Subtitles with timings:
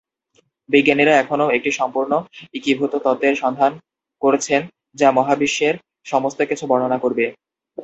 [0.69, 2.11] বিজ্ঞানীরা এখনও একটি সম্পূর্ণ
[2.53, 3.71] একীভূত তত্ত্বের সন্ধান
[4.21, 4.61] করছেন
[4.95, 5.75] যা মহাবিশ্বের
[6.05, 7.25] সমস্ত কিছু বর্ণনা করবে।